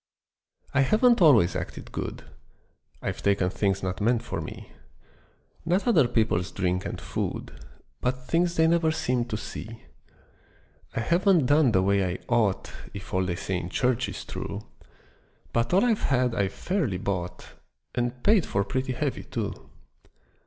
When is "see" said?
9.37-9.83